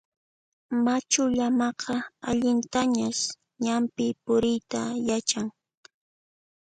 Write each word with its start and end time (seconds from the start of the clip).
Machu 0.83 1.23
llamaqa 1.35 1.95
allintañas 2.29 3.19
ñanpi 3.65 4.05
puriyta 4.23 4.81
yachan. 5.07 5.47